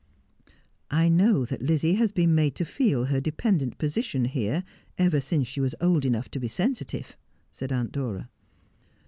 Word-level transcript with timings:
'I 0.89 1.09
know 1.09 1.45
that 1.45 1.61
Lizzie 1.61 1.93
has 1.93 2.11
been 2.11 2.33
made 2.33 2.55
to 2.55 2.65
feel 2.65 3.05
her 3.05 3.21
dependent 3.21 3.77
position 3.77 4.25
here 4.25 4.63
ever 4.97 5.19
since 5.19 5.47
she 5.47 5.61
was 5.61 5.75
old 5.79 6.05
enough 6.05 6.27
to 6.31 6.39
be 6.39 6.47
sensitive,' 6.47 7.15
said 7.51 7.71
Aunt 7.71 7.91
Dora. 7.91 8.27